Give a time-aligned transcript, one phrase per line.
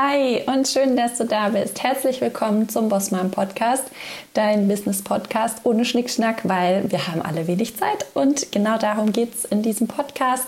[0.00, 1.82] Hi und schön, dass du da bist.
[1.82, 3.82] Herzlich willkommen zum Bossmann Podcast,
[4.32, 9.34] dein Business Podcast ohne Schnickschnack, weil wir haben alle wenig Zeit und genau darum geht
[9.34, 10.46] es in diesem Podcast.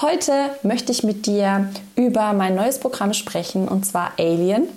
[0.00, 4.68] Heute möchte ich mit dir über mein neues Programm sprechen und zwar Alien.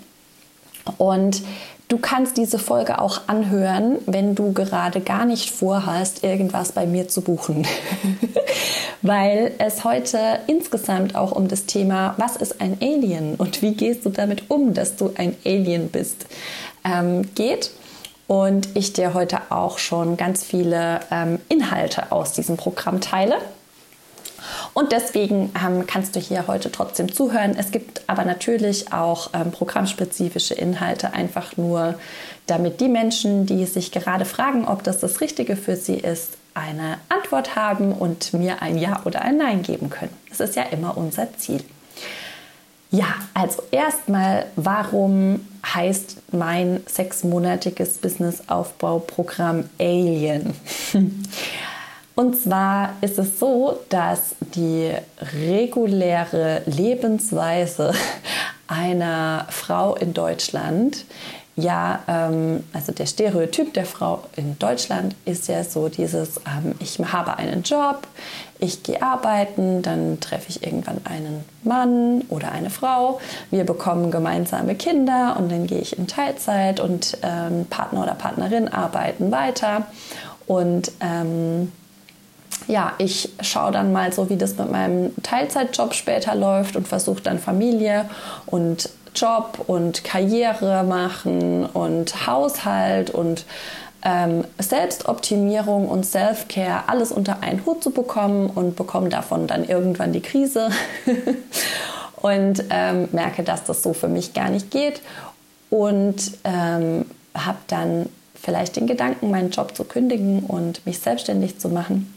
[0.97, 1.43] Und
[1.87, 7.07] Du kannst diese Folge auch anhören, wenn du gerade gar nicht vorhast, irgendwas bei mir
[7.07, 7.65] zu buchen.
[9.01, 14.05] Weil es heute insgesamt auch um das Thema, was ist ein Alien und wie gehst
[14.05, 16.25] du damit um, dass du ein Alien bist,
[16.83, 17.71] ähm, geht.
[18.27, 23.37] Und ich dir heute auch schon ganz viele ähm, Inhalte aus diesem Programm teile.
[24.77, 27.55] Und deswegen ähm, kannst du hier heute trotzdem zuhören.
[27.57, 31.95] Es gibt aber natürlich auch ähm, programmspezifische Inhalte, einfach nur
[32.45, 36.99] damit die Menschen, die sich gerade fragen, ob das das Richtige für sie ist, eine
[37.09, 40.13] Antwort haben und mir ein Ja oder ein Nein geben können.
[40.29, 41.63] Das ist ja immer unser Ziel.
[42.91, 50.53] Ja, also erstmal, warum heißt mein sechsmonatiges Businessaufbauprogramm Alien?
[52.17, 54.91] Und zwar ist es so, dass die
[55.45, 57.93] reguläre Lebensweise
[58.67, 61.05] einer Frau in Deutschland
[61.55, 66.99] ja, ähm, also der Stereotyp der Frau in Deutschland ist ja so dieses, ähm, ich
[66.99, 68.07] habe einen Job,
[68.59, 74.75] ich gehe arbeiten, dann treffe ich irgendwann einen Mann oder eine Frau, wir bekommen gemeinsame
[74.75, 79.87] Kinder und dann gehe ich in Teilzeit und ähm, Partner oder Partnerin arbeiten weiter.
[80.45, 81.71] Und ähm,
[82.67, 87.21] ja, ich schaue dann mal so, wie das mit meinem Teilzeitjob später läuft und versuche
[87.21, 88.09] dann Familie
[88.45, 93.45] und Job und Karriere machen und Haushalt und
[94.03, 100.13] ähm, Selbstoptimierung und Self-Care alles unter einen Hut zu bekommen und bekomme davon dann irgendwann
[100.13, 100.69] die Krise
[102.21, 105.01] und ähm, merke, dass das so für mich gar nicht geht
[105.69, 111.69] und ähm, habe dann vielleicht den Gedanken, meinen Job zu kündigen und mich selbstständig zu
[111.69, 112.13] machen.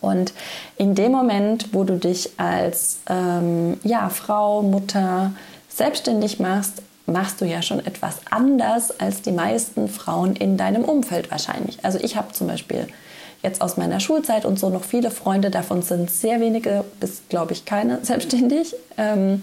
[0.00, 0.32] Und
[0.76, 5.32] in dem Moment, wo du dich als ähm, ja, Frau, Mutter
[5.68, 11.30] selbstständig machst, machst du ja schon etwas anders als die meisten Frauen in deinem Umfeld
[11.30, 11.78] wahrscheinlich.
[11.82, 12.86] Also ich habe zum Beispiel
[13.42, 17.52] jetzt aus meiner Schulzeit und so noch viele Freunde, davon sind sehr wenige bis, glaube
[17.52, 18.74] ich, keine selbstständig.
[18.96, 19.42] Ähm,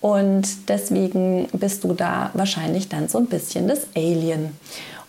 [0.00, 4.56] und deswegen bist du da wahrscheinlich dann so ein bisschen das Alien.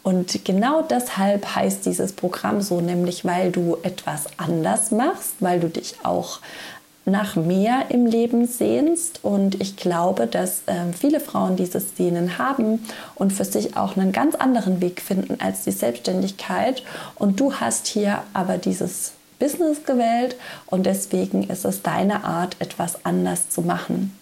[0.07, 5.67] Und genau deshalb heißt dieses Programm so, nämlich weil du etwas anders machst, weil du
[5.67, 6.39] dich auch
[7.03, 9.19] nach mehr im Leben sehnst.
[9.25, 12.85] Und ich glaube, dass äh, viele Frauen dieses Sehnen haben
[13.15, 16.83] und für sich auch einen ganz anderen Weg finden als die Selbstständigkeit.
[17.15, 23.03] Und du hast hier aber dieses Business gewählt und deswegen ist es deine Art, etwas
[23.03, 24.17] anders zu machen.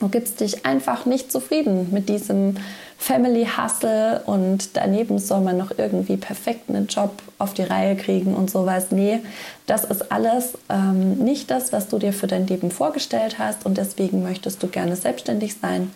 [0.00, 2.56] Du gibst dich einfach nicht zufrieden mit diesem
[2.98, 8.34] Family Hustle und daneben soll man noch irgendwie perfekt einen Job auf die Reihe kriegen
[8.34, 8.86] und sowas.
[8.90, 9.20] Nee,
[9.66, 13.76] das ist alles ähm, nicht das, was du dir für dein Leben vorgestellt hast und
[13.76, 15.90] deswegen möchtest du gerne selbstständig sein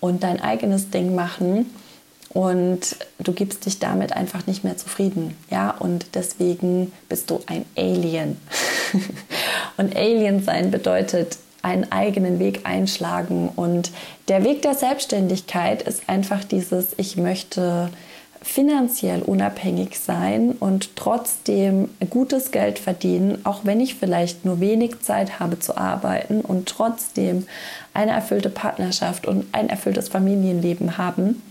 [0.00, 1.70] und dein eigenes Ding machen
[2.30, 7.64] und du gibst dich damit einfach nicht mehr zufrieden, ja, und deswegen bist du ein
[7.76, 8.36] Alien.
[9.76, 13.48] und Alien sein bedeutet einen eigenen Weg einschlagen.
[13.56, 13.90] Und
[14.28, 17.90] der Weg der Selbstständigkeit ist einfach dieses, ich möchte
[18.42, 25.40] finanziell unabhängig sein und trotzdem gutes Geld verdienen, auch wenn ich vielleicht nur wenig Zeit
[25.40, 27.46] habe zu arbeiten und trotzdem
[27.94, 31.42] eine erfüllte Partnerschaft und ein erfülltes Familienleben haben.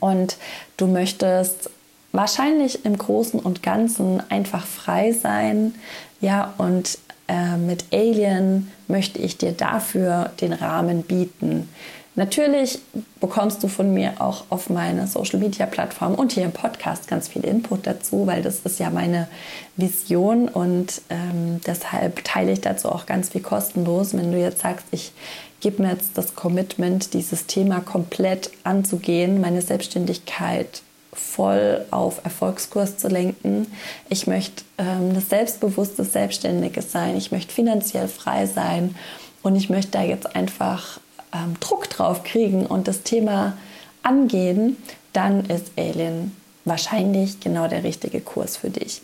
[0.00, 0.36] Und
[0.76, 1.70] du möchtest
[2.10, 5.74] wahrscheinlich im Großen und Ganzen einfach frei sein,
[6.20, 6.98] ja, und
[7.30, 11.68] äh, mit Alien möchte ich dir dafür den Rahmen bieten.
[12.16, 12.80] Natürlich
[13.20, 17.28] bekommst du von mir auch auf meiner Social Media Plattform und hier im Podcast ganz
[17.28, 19.28] viel Input dazu, weil das ist ja meine
[19.76, 24.12] Vision und ähm, deshalb teile ich dazu auch ganz viel kostenlos.
[24.12, 25.12] Wenn du jetzt sagst, ich
[25.60, 33.08] gebe mir jetzt das Commitment, dieses Thema komplett anzugehen, meine Selbstständigkeit voll auf Erfolgskurs zu
[33.08, 33.66] lenken.
[34.08, 37.16] Ich möchte ähm, das selbstbewusste Selbstständige sein.
[37.16, 38.94] Ich möchte finanziell frei sein.
[39.42, 41.00] Und ich möchte da jetzt einfach
[41.32, 43.56] ähm, Druck drauf kriegen und das Thema
[44.02, 44.76] angehen.
[45.12, 49.00] Dann ist Alien wahrscheinlich genau der richtige Kurs für dich.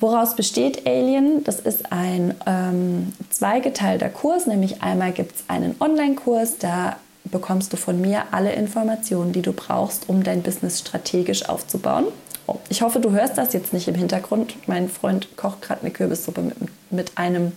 [0.00, 1.44] Woraus besteht Alien?
[1.44, 7.76] Das ist ein ähm, zweigeteilter Kurs, nämlich einmal gibt es einen Online-Kurs, da bekommst du
[7.76, 12.06] von mir alle Informationen, die du brauchst, um dein Business strategisch aufzubauen.
[12.46, 14.54] Oh, ich hoffe, du hörst das jetzt nicht im Hintergrund.
[14.66, 16.56] Mein Freund kocht gerade eine Kürbissuppe mit,
[16.90, 17.52] mit einem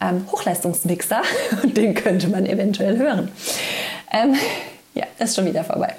[0.00, 1.22] ähm, Hochleistungsmixer.
[1.64, 3.32] Den könnte man eventuell hören.
[4.12, 4.36] Ähm,
[4.94, 5.94] ja, ist schon wieder vorbei.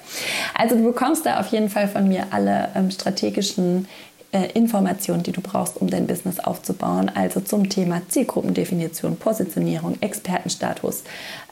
[0.53, 3.87] Also du bekommst da auf jeden Fall von mir alle ähm, strategischen
[4.31, 7.11] Informationen, die du brauchst, um dein Business aufzubauen.
[7.13, 11.03] Also zum Thema Zielgruppendefinition, Positionierung, Expertenstatus.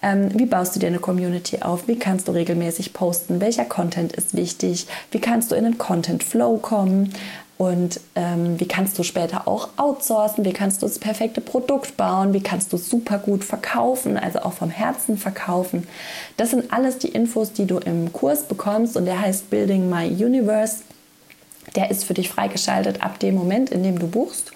[0.02, 1.88] Ähm, wie baust du dir eine Community auf?
[1.88, 3.42] Wie kannst du regelmäßig posten?
[3.42, 4.88] Welcher Content ist wichtig?
[5.12, 7.14] Wie kannst du in einen Content Flow kommen?
[7.58, 10.46] Und ähm, wie kannst du später auch outsourcen?
[10.46, 12.32] Wie kannst du das perfekte Produkt bauen?
[12.34, 15.86] Wie kannst du super gut verkaufen, also auch vom Herzen verkaufen?
[16.38, 20.08] Das sind alles die Infos, die du im Kurs bekommst und der heißt Building My
[20.08, 20.78] Universe
[21.76, 24.52] der ist für dich freigeschaltet ab dem Moment, in dem du buchst.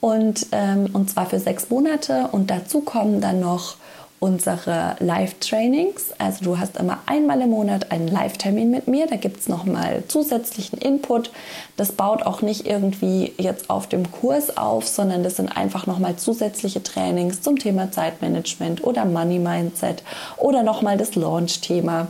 [0.00, 2.28] Und, ähm, und zwar für sechs Monate.
[2.32, 3.76] Und dazu kommen dann noch
[4.20, 6.12] unsere Live-Trainings.
[6.18, 9.06] Also du hast immer einmal im Monat einen Live-Termin mit mir.
[9.06, 11.30] Da gibt es nochmal zusätzlichen Input.
[11.76, 16.16] Das baut auch nicht irgendwie jetzt auf dem Kurs auf, sondern das sind einfach nochmal
[16.16, 20.02] zusätzliche Trainings zum Thema Zeitmanagement oder Money Mindset
[20.36, 22.08] oder nochmal das Launch-Thema.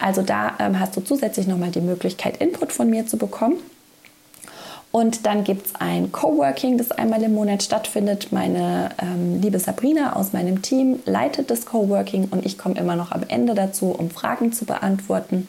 [0.00, 3.56] Also da ähm, hast du zusätzlich nochmal die Möglichkeit, Input von mir zu bekommen.
[4.92, 8.28] Und dann gibt es ein Coworking, das einmal im Monat stattfindet.
[8.30, 13.12] Meine ähm, liebe Sabrina aus meinem Team leitet das Coworking und ich komme immer noch
[13.12, 15.48] am Ende dazu, um Fragen zu beantworten.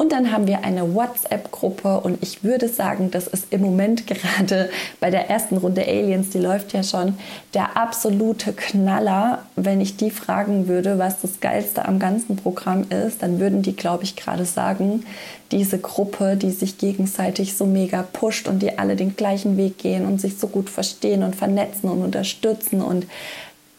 [0.00, 4.70] Und dann haben wir eine WhatsApp-Gruppe und ich würde sagen, das ist im Moment gerade
[4.98, 7.18] bei der ersten Runde Aliens, die läuft ja schon,
[7.52, 9.40] der absolute Knaller.
[9.56, 13.76] Wenn ich die fragen würde, was das Geilste am ganzen Programm ist, dann würden die,
[13.76, 15.04] glaube ich, gerade sagen,
[15.52, 20.06] diese Gruppe, die sich gegenseitig so mega pusht und die alle den gleichen Weg gehen
[20.06, 23.04] und sich so gut verstehen und vernetzen und unterstützen und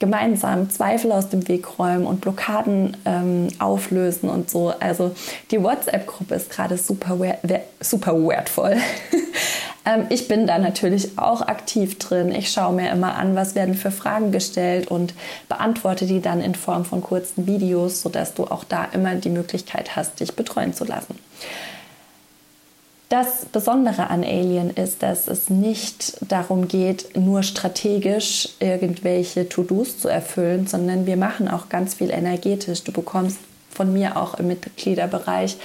[0.02, 4.74] gemeinsam Zweifel aus dem Weg räumen und Blockaden ähm, auflösen und so.
[4.80, 5.12] Also
[5.52, 7.18] die WhatsApp-Gruppe ist gerade super,
[7.80, 8.78] super wertvoll.
[9.86, 12.32] ähm, ich bin da natürlich auch aktiv drin.
[12.32, 15.14] Ich schaue mir immer an, was werden für Fragen gestellt und
[15.48, 19.96] beantworte die dann in Form von kurzen Videos, sodass du auch da immer die Möglichkeit
[19.96, 21.20] hast, dich betreuen zu lassen.
[23.12, 30.08] Das Besondere an Alien ist, dass es nicht darum geht, nur strategisch irgendwelche To-Dos zu
[30.08, 32.86] erfüllen, sondern wir machen auch ganz viel energetisch.
[32.86, 35.58] Du bekommst von mir auch im Mitgliederbereich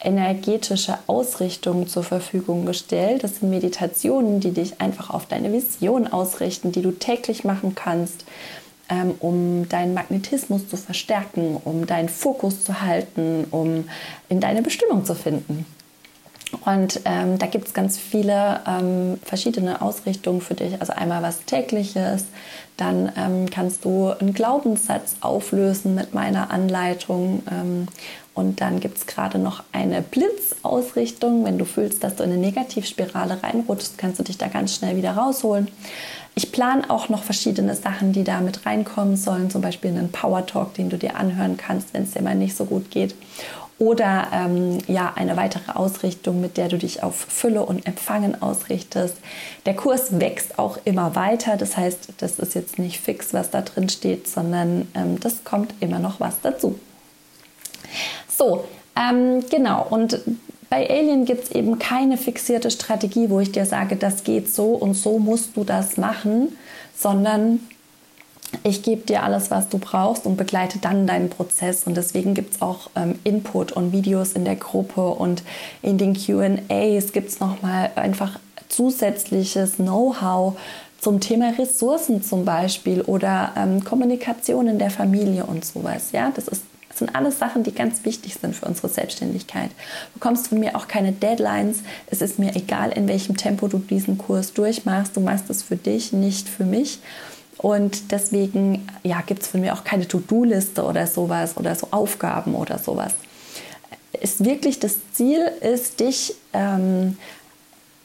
[0.00, 3.24] energetische Ausrichtungen zur Verfügung gestellt.
[3.24, 8.24] Das sind Meditationen, die dich einfach auf deine Vision ausrichten, die du täglich machen kannst,
[8.88, 13.86] ähm, um deinen Magnetismus zu verstärken, um deinen Fokus zu halten, um
[14.30, 15.66] in deine Bestimmung zu finden.
[16.66, 20.80] Und ähm, da gibt es ganz viele ähm, verschiedene Ausrichtungen für dich.
[20.80, 22.24] Also einmal was tägliches,
[22.76, 27.44] dann ähm, kannst du einen Glaubenssatz auflösen mit meiner Anleitung.
[27.48, 27.86] Ähm,
[28.34, 31.44] und dann gibt es gerade noch eine Blitzausrichtung.
[31.44, 34.96] Wenn du fühlst, dass du in eine Negativspirale reinrutschst, kannst du dich da ganz schnell
[34.96, 35.68] wieder rausholen.
[36.34, 40.44] Ich plane auch noch verschiedene Sachen, die da mit reinkommen sollen, zum Beispiel einen Power
[40.44, 43.14] Talk, den du dir anhören kannst, wenn es dir mal nicht so gut geht
[43.78, 49.14] oder ähm, ja eine weitere Ausrichtung, mit der du dich auf Fülle und Empfangen ausrichtest.
[49.66, 53.60] Der Kurs wächst auch immer weiter, das heißt, das ist jetzt nicht fix, was da
[53.60, 56.78] drin steht, sondern ähm, das kommt immer noch was dazu.
[58.28, 58.64] So,
[58.96, 60.20] ähm, genau und
[60.68, 64.70] bei Alien gibt es eben keine fixierte Strategie, wo ich dir sage, das geht so
[64.70, 66.56] und so musst du das machen,
[66.96, 67.60] sondern
[68.62, 71.84] ich gebe dir alles, was du brauchst und begleite dann deinen Prozess.
[71.84, 75.42] Und deswegen gibt es auch ähm, Input und Videos in der Gruppe und
[75.82, 78.38] in den QAs gibt es nochmal einfach
[78.68, 80.58] zusätzliches Know-how
[81.00, 86.12] zum Thema Ressourcen zum Beispiel oder ähm, Kommunikation in der Familie und sowas.
[86.12, 86.62] Ja, das ist
[86.96, 89.68] das sind alles Sachen, die ganz wichtig sind für unsere Selbstständigkeit.
[89.68, 91.82] Du bekommst von mir auch keine Deadlines.
[92.06, 95.14] Es ist mir egal, in welchem Tempo du diesen Kurs durchmachst.
[95.14, 97.00] Du machst es für dich, nicht für mich.
[97.58, 102.54] Und deswegen ja, gibt es von mir auch keine To-Do-Liste oder sowas oder so Aufgaben
[102.54, 103.14] oder sowas.
[104.20, 107.16] Ist wirklich das Ziel ist, dich ähm,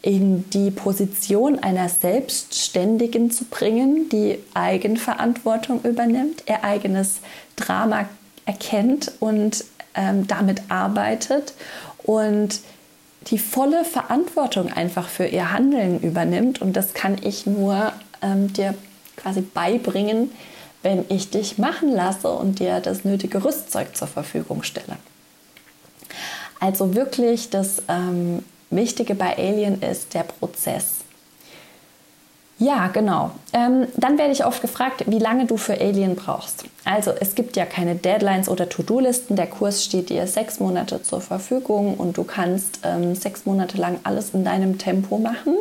[0.02, 7.20] in die Position einer Selbstständigen zu bringen, die Eigenverantwortung übernimmt, ihr eigenes
[7.56, 8.10] Drama
[8.46, 11.54] erkennt und ähm, damit arbeitet
[12.04, 12.62] und
[13.28, 16.62] die volle Verantwortung einfach für ihr Handeln übernimmt.
[16.62, 17.94] Und das kann ich nur
[18.24, 18.74] ähm, dir
[19.22, 20.32] quasi beibringen,
[20.84, 24.98] wenn ich dich machen lasse und dir das nötige Rüstzeug zur Verfügung stelle.
[26.60, 30.98] Also wirklich das ähm, Wichtige bei Alien ist der Prozess.
[32.62, 33.32] Ja, genau.
[33.54, 36.66] Ähm, dann werde ich oft gefragt, wie lange du für Alien brauchst.
[36.86, 39.36] Also es gibt ja keine Deadlines oder To-Do-Listen.
[39.36, 44.00] Der Kurs steht dir sechs Monate zur Verfügung und du kannst ähm, sechs Monate lang
[44.04, 45.56] alles in deinem Tempo machen.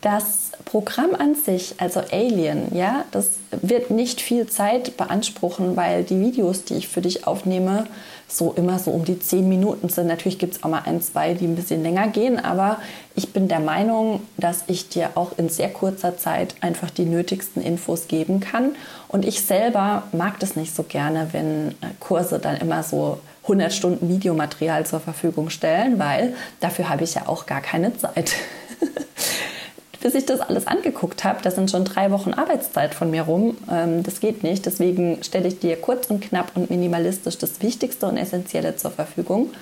[0.00, 6.18] Das Programm an sich, also Alien, ja, das wird nicht viel Zeit beanspruchen, weil die
[6.20, 7.86] Videos, die ich für dich aufnehme,
[8.28, 10.06] so immer so um die zehn Minuten sind.
[10.06, 12.78] Natürlich gibt es auch mal ein, zwei, die ein bisschen länger gehen, aber
[13.14, 17.62] ich bin der Meinung, dass ich dir auch in sehr kurzer Zeit einfach die nötigsten
[17.62, 18.74] Infos geben kann.
[19.08, 23.72] Und ich selber mag das nicht so gerne, wenn äh, Kurse dann immer so 100
[23.72, 28.32] Stunden Videomaterial zur Verfügung stellen, weil dafür habe ich ja auch gar keine Zeit.
[30.04, 33.56] bis ich das alles angeguckt habe, da sind schon drei Wochen Arbeitszeit von mir rum.
[33.72, 34.66] Ähm, das geht nicht.
[34.66, 39.52] Deswegen stelle ich dir kurz und knapp und minimalistisch das Wichtigste und Essentielle zur Verfügung.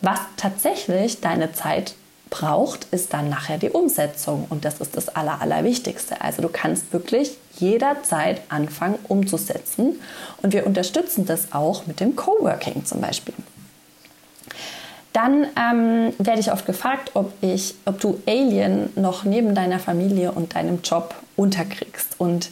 [0.00, 1.94] Was tatsächlich deine Zeit
[2.28, 4.46] braucht, ist dann nachher die Umsetzung.
[4.50, 6.20] Und das ist das Aller, Allerwichtigste.
[6.22, 10.00] Also du kannst wirklich jederzeit anfangen umzusetzen.
[10.42, 13.34] Und wir unterstützen das auch mit dem Coworking zum Beispiel.
[15.12, 20.32] Dann ähm, werde ich oft gefragt, ob, ich, ob du Alien noch neben deiner Familie
[20.32, 22.16] und deinem Job unterkriegst.
[22.18, 22.50] Und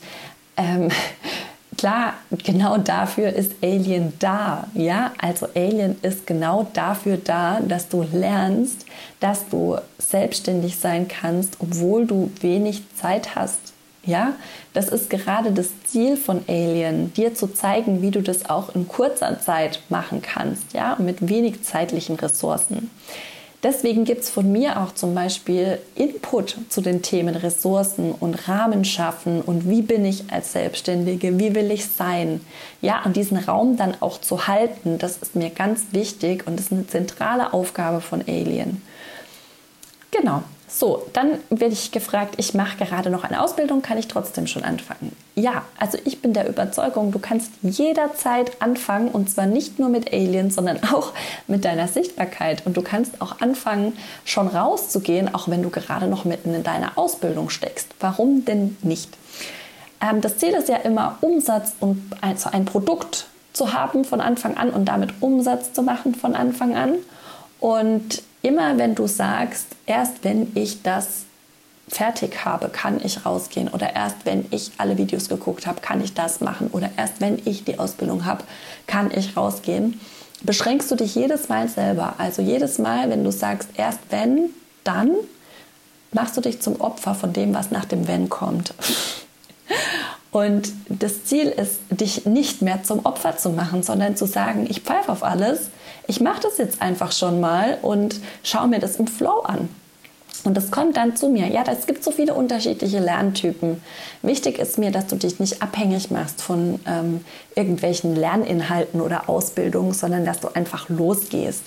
[0.56, 0.88] ähm,
[1.78, 4.68] klar, genau dafür ist Alien da.
[4.74, 8.86] Ja, also Alien ist genau dafür da, dass du lernst,
[9.20, 13.75] dass du selbstständig sein kannst, obwohl du wenig Zeit hast
[14.06, 14.34] ja,
[14.72, 18.88] das ist gerade das Ziel von Alien, dir zu zeigen, wie du das auch in
[18.88, 22.90] kurzer Zeit machen kannst, ja, mit wenig zeitlichen Ressourcen.
[23.62, 28.84] Deswegen gibt es von mir auch zum Beispiel Input zu den Themen Ressourcen und Rahmen
[28.84, 32.42] schaffen und wie bin ich als Selbstständige, wie will ich sein.
[32.80, 36.70] Ja, und diesen Raum dann auch zu halten, das ist mir ganz wichtig und ist
[36.70, 38.82] eine zentrale Aufgabe von Alien.
[40.12, 44.48] Genau, so, dann werde ich gefragt, ich mache gerade noch eine Ausbildung, kann ich trotzdem
[44.48, 45.14] schon anfangen?
[45.36, 50.12] Ja, also ich bin der Überzeugung, du kannst jederzeit anfangen und zwar nicht nur mit
[50.12, 51.12] Aliens, sondern auch
[51.46, 52.66] mit deiner Sichtbarkeit.
[52.66, 56.98] Und du kannst auch anfangen, schon rauszugehen, auch wenn du gerade noch mitten in deiner
[56.98, 57.94] Ausbildung steckst.
[58.00, 59.10] Warum denn nicht?
[60.00, 64.56] Ähm, das Ziel ist ja immer, Umsatz und also ein Produkt zu haben von Anfang
[64.56, 66.94] an und damit Umsatz zu machen von Anfang an.
[67.60, 71.24] Und immer wenn du sagst, erst wenn ich das
[71.88, 76.14] fertig habe, kann ich rausgehen oder erst wenn ich alle Videos geguckt habe, kann ich
[76.14, 78.44] das machen oder erst wenn ich die Ausbildung habe,
[78.86, 80.00] kann ich rausgehen,
[80.42, 82.14] beschränkst du dich jedes Mal selber.
[82.18, 84.50] Also jedes Mal, wenn du sagst, erst wenn,
[84.84, 85.10] dann
[86.12, 88.74] machst du dich zum Opfer von dem, was nach dem Wenn kommt.
[90.30, 94.80] Und das Ziel ist, dich nicht mehr zum Opfer zu machen, sondern zu sagen, ich
[94.80, 95.70] pfeife auf alles,
[96.06, 99.68] ich mache das jetzt einfach schon mal und schaue mir das im Flow an.
[100.44, 101.48] Und das kommt dann zu mir.
[101.48, 103.82] Ja, es gibt so viele unterschiedliche Lerntypen.
[104.22, 107.24] Wichtig ist mir, dass du dich nicht abhängig machst von ähm,
[107.56, 111.62] irgendwelchen Lerninhalten oder Ausbildungen, sondern dass du einfach losgehst.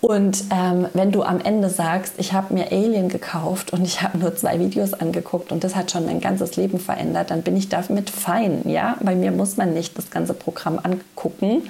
[0.00, 4.16] Und ähm, wenn du am Ende sagst, ich habe mir Alien gekauft und ich habe
[4.16, 7.68] nur zwei Videos angeguckt und das hat schon mein ganzes Leben verändert, dann bin ich
[7.68, 8.62] damit fein.
[8.64, 11.68] Ja, bei mir muss man nicht das ganze Programm angucken,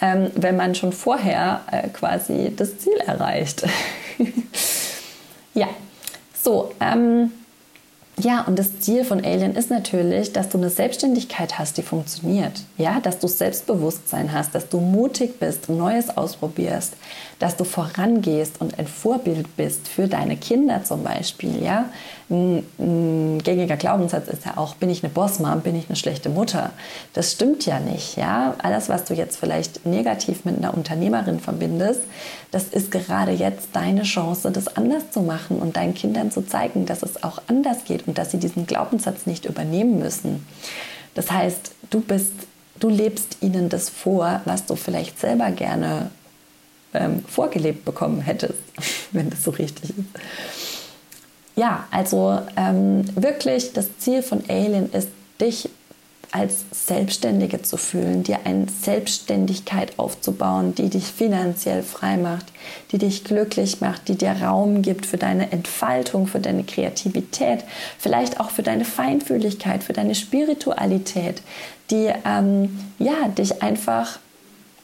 [0.00, 3.66] ähm, wenn man schon vorher äh, quasi das Ziel erreicht.
[5.54, 5.68] ja,
[6.32, 6.72] so.
[6.80, 7.32] Ähm,
[8.20, 12.62] ja, und das Ziel von Alien ist natürlich, dass du eine Selbstständigkeit hast, die funktioniert.
[12.76, 16.94] Ja, dass du Selbstbewusstsein hast, dass du mutig bist, Neues ausprobierst,
[17.38, 21.62] dass du vorangehst und ein Vorbild bist für deine Kinder zum Beispiel.
[21.62, 21.86] Ja,
[22.30, 26.70] ein, gängiger Glaubenssatz ist ja auch, bin ich eine Bossmom, bin ich eine schlechte Mutter.
[27.14, 28.16] Das stimmt ja nicht.
[28.16, 32.00] Ja, alles, was du jetzt vielleicht negativ mit einer Unternehmerin verbindest,
[32.50, 36.86] das ist gerade jetzt deine Chance, das anders zu machen und deinen Kindern zu zeigen,
[36.86, 40.44] dass es auch anders geht und dass sie diesen Glaubenssatz nicht übernehmen müssen.
[41.14, 42.32] Das heißt, du bist,
[42.80, 46.10] du lebst ihnen das vor, was du vielleicht selber gerne
[46.94, 48.58] ähm, vorgelebt bekommen hättest,
[49.12, 49.98] wenn das so richtig ist.
[51.54, 55.08] Ja, also ähm, wirklich das Ziel von Alien ist,
[55.40, 55.68] dich
[56.32, 62.46] als Selbstständige zu fühlen, dir eine Selbstständigkeit aufzubauen, die dich finanziell frei macht,
[62.92, 67.64] die dich glücklich macht, die dir Raum gibt für deine Entfaltung, für deine Kreativität,
[67.98, 71.42] vielleicht auch für deine Feinfühligkeit, für deine Spiritualität,
[71.90, 74.18] die ähm, ja dich einfach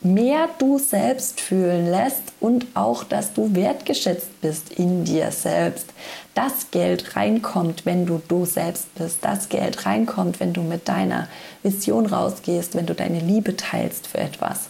[0.05, 5.87] mehr du selbst fühlen lässt und auch, dass du wertgeschätzt bist in dir selbst.
[6.35, 9.19] Das Geld reinkommt, wenn du du selbst bist.
[9.23, 11.29] Das Geld reinkommt, wenn du mit deiner
[11.63, 14.69] Vision rausgehst, wenn du deine Liebe teilst für etwas.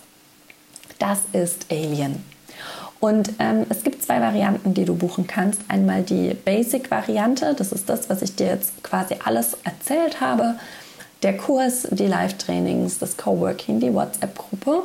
[0.99, 2.23] Das ist Alien.
[3.01, 5.61] Und ähm, es gibt zwei Varianten, die du buchen kannst.
[5.69, 10.55] Einmal die Basic-Variante, das ist das, was ich dir jetzt quasi alles erzählt habe.
[11.23, 14.85] Der Kurs, die Live-Trainings, das Coworking, die WhatsApp-Gruppe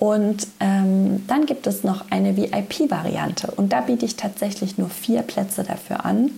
[0.00, 5.20] Und ähm, dann gibt es noch eine VIP-Variante und da biete ich tatsächlich nur vier
[5.20, 6.30] Plätze dafür an,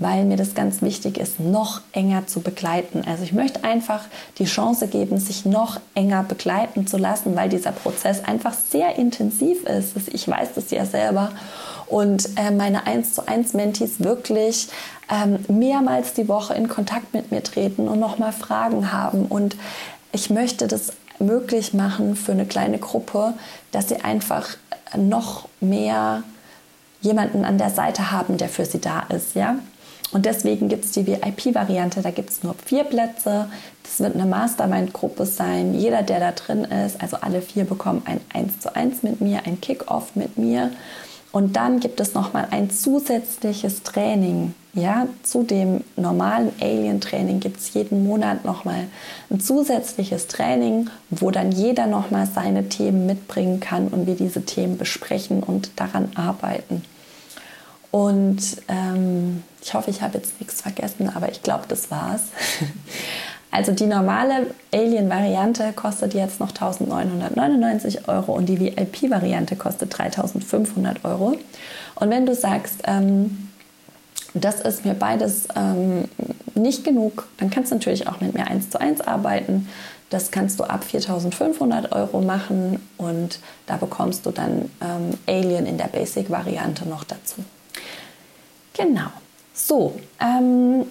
[0.00, 3.04] weil mir das ganz wichtig ist, noch enger zu begleiten.
[3.06, 4.00] Also ich möchte einfach
[4.38, 9.62] die Chance geben, sich noch enger begleiten zu lassen, weil dieser Prozess einfach sehr intensiv
[9.62, 9.92] ist.
[10.12, 11.30] Ich weiß das ja selber.
[11.86, 14.66] Und äh, meine 1 zu 1 Mentees wirklich
[15.08, 19.26] ähm, mehrmals die Woche in Kontakt mit mir treten und nochmal Fragen haben.
[19.26, 19.54] Und
[20.10, 23.34] ich möchte das möglich machen für eine kleine Gruppe,
[23.72, 24.48] dass sie einfach
[24.96, 26.22] noch mehr
[27.00, 29.56] jemanden an der Seite haben, der für sie da ist, ja.
[30.12, 33.48] Und deswegen gibt es die VIP-Variante, da gibt es nur vier Plätze.
[33.82, 35.74] Das wird eine Mastermind-Gruppe sein.
[35.74, 39.40] Jeder, der da drin ist, also alle vier bekommen ein 1 zu 1 mit mir,
[39.44, 40.70] ein Kick-Off mit mir.
[41.32, 44.54] Und dann gibt es nochmal ein zusätzliches Training.
[44.74, 48.88] Ja, zu dem normalen Alien-Training gibt es jeden Monat nochmal
[49.30, 54.76] ein zusätzliches Training, wo dann jeder nochmal seine Themen mitbringen kann und wir diese Themen
[54.76, 56.82] besprechen und daran arbeiten.
[57.92, 62.22] Und ähm, ich hoffe, ich habe jetzt nichts vergessen, aber ich glaube, das war's.
[63.50, 71.36] Also die normale Alien-Variante kostet jetzt noch 1999 Euro und die VIP-Variante kostet 3500 Euro.
[71.94, 73.50] Und wenn du sagst, ähm,
[74.34, 76.04] das ist mir beides ähm,
[76.54, 79.68] nicht genug, dann kannst du natürlich auch mit mir eins zu eins arbeiten.
[80.10, 85.78] Das kannst du ab 4500 Euro machen und da bekommst du dann ähm, Alien in
[85.78, 87.36] der Basic-Variante noch dazu.
[88.74, 89.08] Genau.
[89.54, 90.84] So, ähm,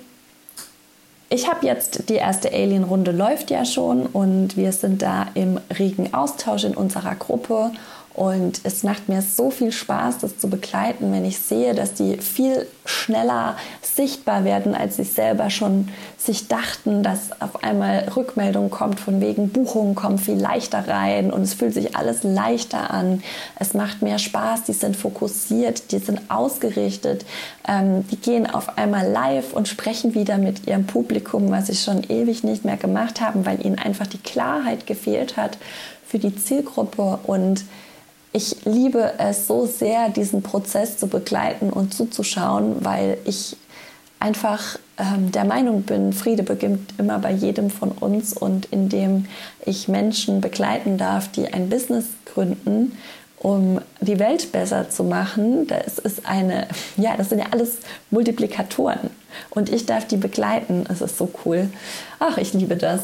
[1.29, 6.13] ich habe jetzt die erste Alien-Runde läuft ja schon und wir sind da im regen
[6.13, 7.71] Austausch in unserer Gruppe
[8.13, 12.17] und es macht mir so viel Spaß, das zu begleiten, wenn ich sehe, dass die
[12.17, 18.99] viel schneller sichtbar werden, als sie selber schon sich dachten, dass auf einmal Rückmeldung kommt
[18.99, 23.23] von wegen Buchungen kommen viel leichter rein und es fühlt sich alles leichter an.
[23.57, 27.25] Es macht mehr Spaß, die sind fokussiert, die sind ausgerichtet,
[27.67, 32.03] ähm, die gehen auf einmal live und sprechen wieder mit ihrem Publikum, was sie schon
[32.09, 35.57] ewig nicht mehr gemacht haben, weil ihnen einfach die Klarheit gefehlt hat
[36.07, 37.65] für die Zielgruppe und
[38.33, 43.55] ich liebe es so sehr, diesen Prozess zu begleiten und zuzuschauen, weil ich
[44.19, 49.27] einfach ähm, der Meinung bin, Friede beginnt immer bei jedem von uns und indem
[49.65, 52.97] ich Menschen begleiten darf, die ein Business gründen,
[53.37, 59.09] um die Welt besser zu machen, das ist eine, ja, das sind ja alles Multiplikatoren
[59.49, 60.85] und ich darf die begleiten.
[60.89, 61.69] Es ist so cool.
[62.19, 63.01] Ach, ich liebe das.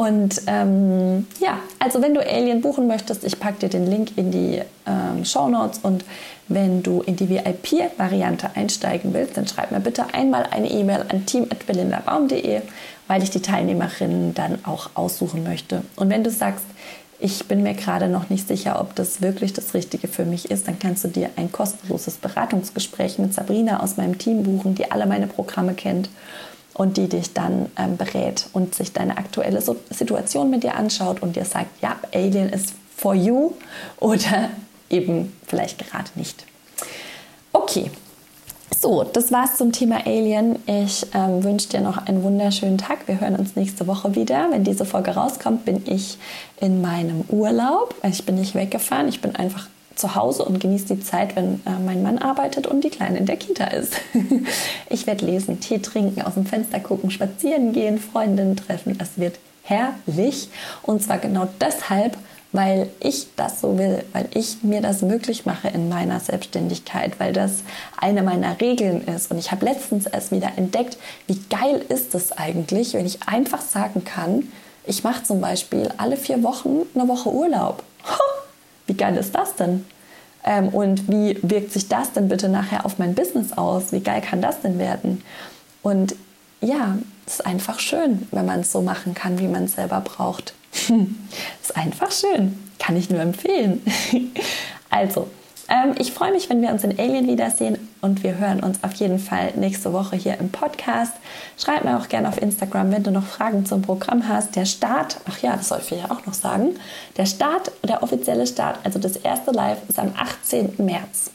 [0.00, 4.30] Und ähm, ja, also wenn du Alien buchen möchtest, ich packe dir den Link in
[4.30, 6.06] die ähm, Show Notes und
[6.48, 11.26] wenn du in die VIP-Variante einsteigen willst, dann schreib mir bitte einmal eine E-Mail an
[11.26, 12.62] team.belindabaum.de,
[13.08, 15.82] weil ich die Teilnehmerinnen dann auch aussuchen möchte.
[15.96, 16.64] Und wenn du sagst,
[17.18, 20.66] ich bin mir gerade noch nicht sicher, ob das wirklich das Richtige für mich ist,
[20.66, 25.04] dann kannst du dir ein kostenloses Beratungsgespräch mit Sabrina aus meinem Team buchen, die alle
[25.04, 26.08] meine Programme kennt
[26.74, 31.36] und die dich dann ähm, berät und sich deine aktuelle Situation mit dir anschaut und
[31.36, 33.52] dir sagt, ja, Alien ist for you
[34.00, 34.50] oder
[34.88, 36.44] eben vielleicht gerade nicht.
[37.52, 37.90] Okay,
[38.78, 40.58] so, das war's zum Thema Alien.
[40.66, 43.06] Ich ähm, wünsche dir noch einen wunderschönen Tag.
[43.06, 44.48] Wir hören uns nächste Woche wieder.
[44.50, 46.18] Wenn diese Folge rauskommt, bin ich
[46.60, 47.94] in meinem Urlaub.
[48.02, 49.08] Ich bin nicht weggefahren.
[49.08, 49.68] Ich bin einfach
[50.00, 53.26] zu Hause und genieße die Zeit, wenn äh, mein Mann arbeitet und die Kleine in
[53.26, 53.94] der Kita ist.
[54.88, 58.98] ich werde lesen, Tee trinken, aus dem Fenster gucken, spazieren gehen, Freundinnen treffen.
[59.00, 60.48] Es wird herrlich.
[60.82, 62.16] Und zwar genau deshalb,
[62.52, 67.32] weil ich das so will, weil ich mir das möglich mache in meiner Selbstständigkeit, weil
[67.32, 67.62] das
[67.96, 69.30] eine meiner Regeln ist.
[69.30, 73.60] Und ich habe letztens erst wieder entdeckt, wie geil ist es eigentlich, wenn ich einfach
[73.60, 74.48] sagen kann,
[74.84, 77.84] ich mache zum Beispiel alle vier Wochen eine Woche Urlaub.
[78.90, 79.84] Wie geil ist das denn?
[80.44, 83.92] Ähm, und wie wirkt sich das denn bitte nachher auf mein Business aus?
[83.92, 85.22] Wie geil kann das denn werden?
[85.80, 86.16] Und
[86.60, 90.00] ja, es ist einfach schön, wenn man es so machen kann, wie man es selber
[90.00, 90.54] braucht.
[91.62, 92.58] ist einfach schön.
[92.80, 93.80] Kann ich nur empfehlen.
[94.90, 95.28] also,
[95.70, 98.92] ähm, ich freue mich, wenn wir uns in Alien wiedersehen und wir hören uns auf
[98.94, 101.12] jeden Fall nächste Woche hier im Podcast.
[101.56, 104.56] Schreib mir auch gerne auf Instagram, wenn du noch Fragen zum Programm hast.
[104.56, 106.74] Der Start, ach ja, das sollte ich ja auch noch sagen,
[107.16, 110.74] der Start, der offizielle Start, also das erste Live ist am 18.
[110.78, 111.30] März.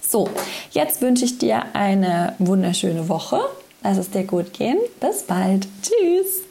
[0.00, 0.28] So,
[0.72, 3.40] jetzt wünsche ich dir eine wunderschöne Woche.
[3.82, 4.78] Lass es dir gut gehen.
[5.00, 5.66] Bis bald.
[5.82, 6.49] Tschüss.